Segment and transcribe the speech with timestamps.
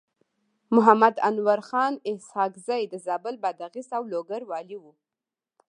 [0.75, 4.85] محمد انورخان اسحق زی د زابل، بادغيس او لوګر والي و.